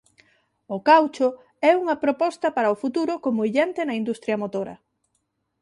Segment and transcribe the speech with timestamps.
[0.75, 1.27] O caucho
[1.69, 4.75] é unha proposta para o futuro como illante na industria motora.